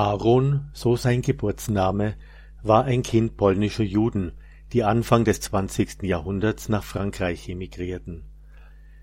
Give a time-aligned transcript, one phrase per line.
[0.00, 2.14] Aaron, so sein Geburtsname,
[2.62, 4.32] war ein Kind polnischer Juden,
[4.72, 6.04] die Anfang des 20.
[6.04, 8.22] Jahrhunderts nach Frankreich emigrierten.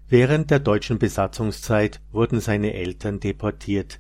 [0.10, 4.00] Während der deutschen Besatzungszeit wurden seine Eltern deportiert.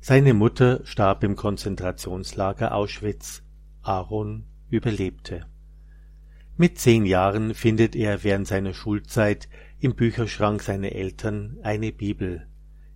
[0.00, 3.42] Seine Mutter starb im Konzentrationslager Auschwitz.
[3.82, 5.44] Aaron überlebte.
[6.56, 9.46] Mit zehn Jahren findet er während seiner Schulzeit
[9.78, 12.46] im Bücherschrank seiner Eltern eine Bibel.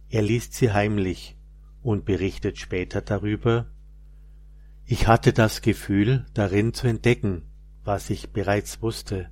[0.08, 1.36] Er liest sie heimlich
[1.84, 3.66] und berichtet später darüber
[4.86, 7.42] Ich hatte das Gefühl, darin zu entdecken,
[7.84, 9.30] was ich bereits wusste.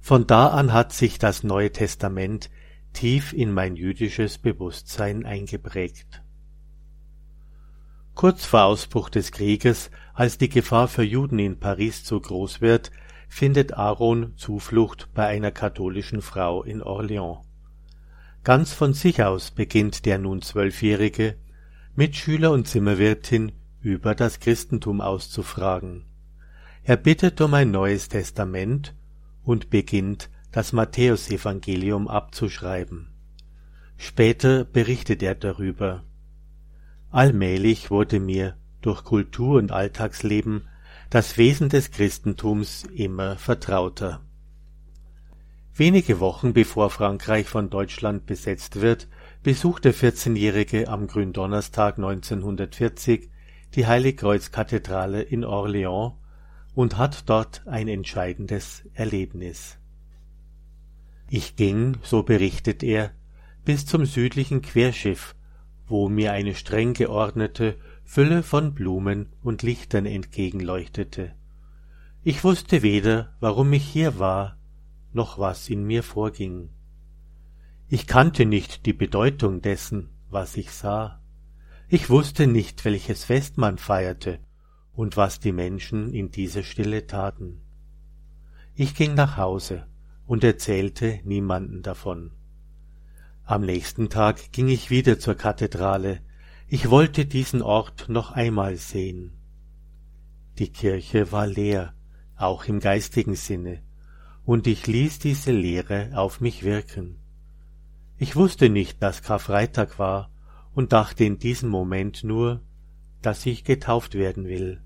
[0.00, 2.50] Von da an hat sich das Neue Testament
[2.92, 6.22] tief in mein jüdisches Bewusstsein eingeprägt.
[8.14, 12.90] Kurz vor Ausbruch des Krieges, als die Gefahr für Juden in Paris zu groß wird,
[13.28, 17.40] findet Aaron Zuflucht bei einer katholischen Frau in Orléans.
[18.44, 21.36] Ganz von sich aus beginnt der nun Zwölfjährige,
[21.98, 26.04] Mitschüler und Zimmerwirtin über das Christentum auszufragen.
[26.84, 28.94] Er bittet um ein neues Testament
[29.44, 33.08] und beginnt das Matthäusevangelium abzuschreiben.
[33.96, 36.04] Später berichtet er darüber.
[37.10, 40.68] Allmählich wurde mir durch Kultur und Alltagsleben
[41.08, 44.20] das Wesen des Christentums immer vertrauter.
[45.74, 49.08] Wenige Wochen bevor Frankreich von Deutschland besetzt wird,
[49.46, 53.30] besucht der 14-Jährige am Gründonnerstag 1940
[53.76, 56.14] die Heiligkreuzkathedrale in Orléans
[56.74, 59.78] und hat dort ein entscheidendes Erlebnis.
[61.30, 63.12] Ich ging, so berichtet er,
[63.64, 65.36] bis zum südlichen Querschiff,
[65.86, 71.36] wo mir eine streng geordnete Fülle von Blumen und Lichtern entgegenleuchtete.
[72.24, 74.58] Ich wusste weder, warum ich hier war,
[75.12, 76.70] noch was in mir vorging.
[77.88, 81.22] Ich kannte nicht die Bedeutung dessen, was ich sah.
[81.88, 84.40] Ich wusste nicht, welches Fest man feierte
[84.92, 87.60] und was die Menschen in dieser Stille taten.
[88.74, 89.86] Ich ging nach Hause
[90.26, 92.32] und erzählte niemanden davon.
[93.44, 96.22] Am nächsten Tag ging ich wieder zur Kathedrale,
[96.66, 99.30] ich wollte diesen Ort noch einmal sehen.
[100.58, 101.94] Die Kirche war leer,
[102.34, 103.84] auch im geistigen Sinne,
[104.44, 107.20] und ich ließ diese Leere auf mich wirken.
[108.18, 110.30] Ich wusste nicht, dass Karfreitag war
[110.74, 112.62] und dachte in diesem Moment nur,
[113.20, 114.80] dass ich getauft werden will.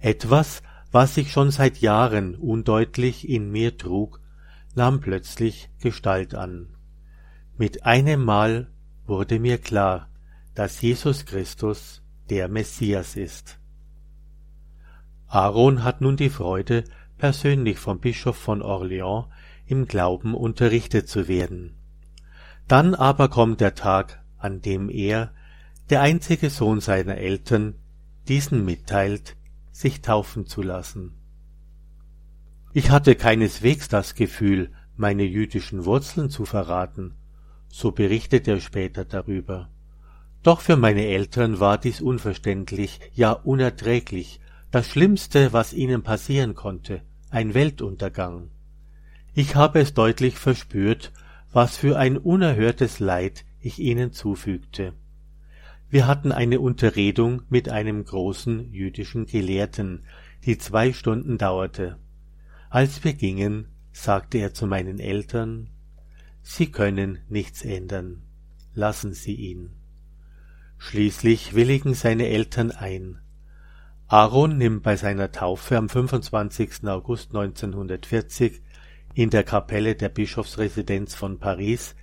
[0.00, 4.20] Etwas, was ich schon seit Jahren undeutlich in mir trug,
[4.74, 6.76] nahm plötzlich Gestalt an.
[7.56, 8.70] Mit einem Mal
[9.06, 10.08] wurde mir klar,
[10.54, 13.58] dass Jesus Christus der Messias ist.
[15.26, 16.84] Aaron hat nun die Freude,
[17.16, 19.28] persönlich vom Bischof von Orléans
[19.64, 21.76] im Glauben unterrichtet zu werden.
[22.68, 25.32] Dann aber kommt der Tag, an dem er,
[25.90, 27.74] der einzige Sohn seiner Eltern,
[28.28, 29.36] diesen mitteilt,
[29.72, 31.14] sich taufen zu lassen.
[32.72, 37.14] Ich hatte keineswegs das Gefühl, meine jüdischen Wurzeln zu verraten,
[37.68, 39.68] so berichtet er später darüber.
[40.42, 44.40] Doch für meine Eltern war dies unverständlich, ja unerträglich,
[44.70, 48.50] das Schlimmste, was ihnen passieren konnte, ein Weltuntergang.
[49.34, 51.12] Ich habe es deutlich verspürt,
[51.52, 54.94] was für ein unerhörtes Leid ich ihnen zufügte.
[55.90, 60.04] Wir hatten eine Unterredung mit einem großen jüdischen Gelehrten,
[60.46, 61.98] die zwei Stunden dauerte.
[62.70, 65.68] Als wir gingen, sagte er zu meinen Eltern,
[66.42, 68.22] Sie können nichts ändern,
[68.74, 69.70] lassen Sie ihn.
[70.78, 73.18] Schließlich willigen seine Eltern ein.
[74.08, 76.88] Aaron nimmt bei seiner Taufe am 25.
[76.88, 78.62] August 1940
[79.14, 81.94] in der Kapelle der Bischofsresidenz von Paris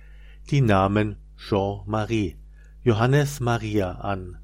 [0.50, 2.36] die Namen Jean-Marie,
[2.82, 4.38] Johannes Maria an,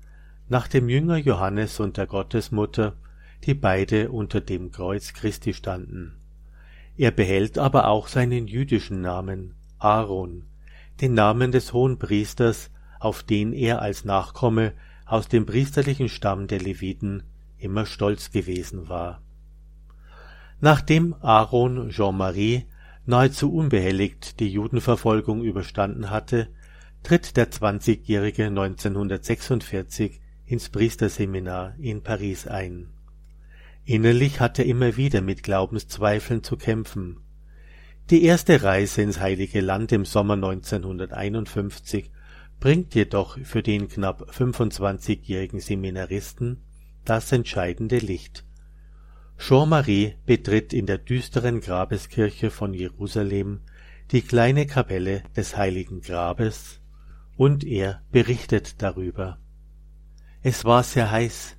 [0.49, 2.97] nach dem Jünger Johannes und der Gottesmutter,
[3.45, 6.19] die beide unter dem Kreuz Christi standen.
[6.97, 10.45] Er behält aber auch seinen jüdischen Namen Aaron,
[11.01, 14.73] den Namen des Hohenpriesters, auf den er als Nachkomme
[15.05, 17.23] aus dem priesterlichen Stamm der Leviten
[17.59, 19.23] immer stolz gewesen war.
[20.61, 22.65] Nachdem Aaron Jean-Marie
[23.05, 26.49] nahezu unbehelligt die Judenverfolgung überstanden hatte,
[27.03, 32.89] tritt der Zwanzigjährige 1946 ins Priesterseminar in Paris ein.
[33.85, 37.21] Innerlich hat er immer wieder mit Glaubenszweifeln zu kämpfen.
[38.11, 42.11] Die erste Reise ins Heilige Land im Sommer 1951
[42.59, 46.63] bringt jedoch für den knapp 25-jährigen Seminaristen
[47.05, 48.45] das entscheidende Licht.
[49.39, 53.61] Jean-Marie betritt in der düsteren Grabeskirche von Jerusalem
[54.11, 56.81] die kleine Kapelle des Heiligen Grabes
[57.37, 59.39] und er berichtet darüber.
[60.43, 61.57] Es war sehr heiß.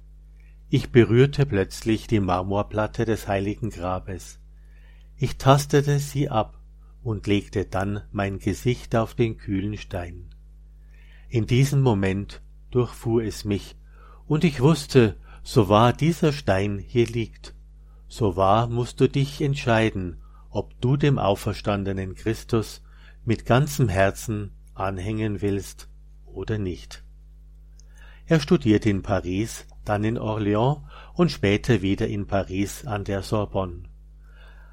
[0.69, 4.39] Ich berührte plötzlich die Marmorplatte des heiligen Grabes.
[5.15, 6.59] Ich tastete sie ab
[7.03, 10.29] und legte dann mein Gesicht auf den kühlen Stein.
[11.29, 12.41] In diesem Moment
[12.71, 13.75] durchfuhr es mich,
[14.25, 17.56] und ich wusste, so wahr dieser Stein hier liegt,
[18.07, 22.81] so wahr musst du dich entscheiden, ob du dem auferstandenen Christus
[23.25, 25.89] mit ganzem Herzen anhängen willst
[26.25, 27.03] oder nicht.
[28.25, 30.81] Er studierte in Paris, dann in Orléans
[31.13, 33.83] und später wieder in Paris an der Sorbonne.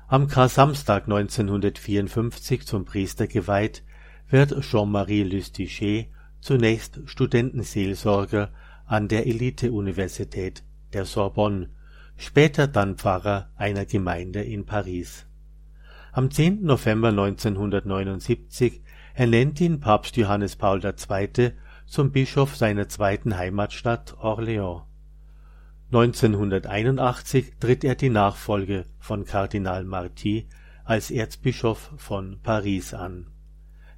[0.08, 3.82] Am Kar-Samstag 1954 zum Priester geweiht,
[4.28, 6.06] wird Jean-Marie Lustiger
[6.40, 8.50] zunächst Studentenseelsorger
[8.86, 11.70] an der Elite-Universität der Sorbonne,
[12.16, 15.26] später dann Pfarrer einer Gemeinde in Paris.
[16.12, 16.62] Am 10.
[16.62, 18.82] November 1979
[19.14, 21.52] ernennt ihn Papst Johannes Paul II.
[21.86, 24.82] zum Bischof seiner zweiten Heimatstadt Orléans.
[25.86, 30.48] 1981 tritt er die Nachfolge von Kardinal Marty
[30.84, 33.28] als Erzbischof von Paris an.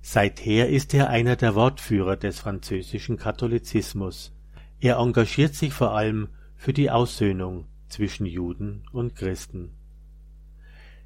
[0.03, 4.33] Seither ist er einer der Wortführer des französischen Katholizismus.
[4.79, 9.71] Er engagiert sich vor allem für die Aussöhnung zwischen Juden und Christen.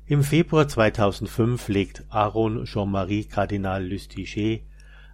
[0.06, 4.60] Im Februar 2005 legt Aaron Jean-Marie Kardinal Lustiger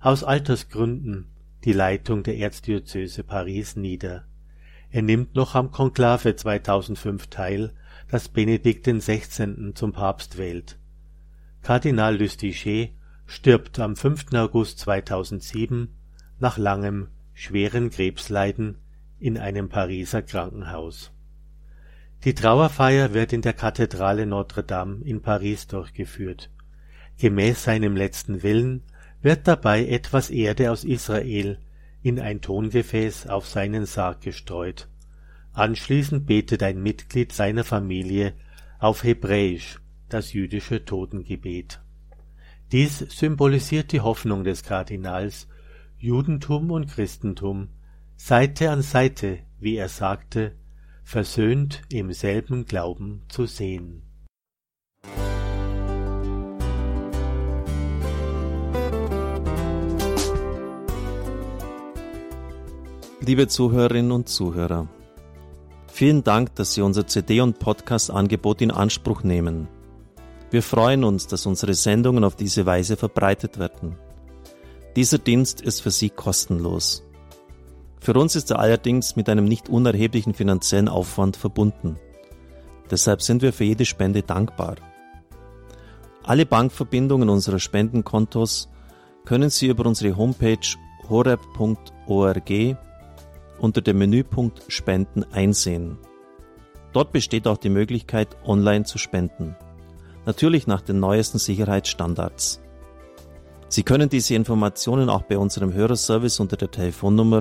[0.00, 1.26] aus Altersgründen
[1.64, 4.24] die Leitung der Erzdiözese Paris nieder.
[4.90, 7.74] Er nimmt noch am Konklave 2005 teil,
[8.08, 9.74] das Benedikt XVI.
[9.74, 10.78] zum Papst wählt.
[11.62, 12.88] Kardinal Lustiger
[13.26, 14.32] stirbt am 5.
[14.34, 15.88] August 2007
[16.38, 18.78] nach langem, schweren Krebsleiden
[19.18, 21.12] in einem Pariser Krankenhaus.
[22.24, 26.50] Die Trauerfeier wird in der Kathedrale Notre-Dame in Paris durchgeführt.
[27.18, 28.82] Gemäß seinem letzten Willen
[29.22, 31.58] wird dabei etwas Erde aus Israel
[32.02, 34.88] in ein Tongefäß auf seinen Sarg gestreut.
[35.52, 38.34] Anschließend betet ein Mitglied seiner Familie
[38.78, 41.80] auf Hebräisch das jüdische Totengebet.
[42.72, 45.48] Dies symbolisiert die Hoffnung des Kardinals,
[45.98, 47.68] Judentum und Christentum
[48.16, 50.52] Seite an Seite, wie er sagte,
[51.06, 54.02] versöhnt im selben Glauben zu sehen.
[63.20, 64.88] Liebe Zuhörerinnen und Zuhörer,
[65.86, 69.68] vielen Dank, dass Sie unser CD- und Podcast-Angebot in Anspruch nehmen.
[70.50, 73.96] Wir freuen uns, dass unsere Sendungen auf diese Weise verbreitet werden.
[74.96, 77.05] Dieser Dienst ist für Sie kostenlos.
[78.06, 81.98] Für uns ist er allerdings mit einem nicht unerheblichen finanziellen Aufwand verbunden.
[82.88, 84.76] Deshalb sind wir für jede Spende dankbar.
[86.22, 88.68] Alle Bankverbindungen unserer Spendenkontos
[89.24, 90.76] können Sie über unsere Homepage
[91.08, 92.76] horeb.org
[93.58, 95.98] unter dem Menüpunkt Spenden einsehen.
[96.92, 99.56] Dort besteht auch die Möglichkeit, online zu spenden.
[100.26, 102.60] Natürlich nach den neuesten Sicherheitsstandards.
[103.66, 107.40] Sie können diese Informationen auch bei unserem Hörerservice unter der Telefonnummer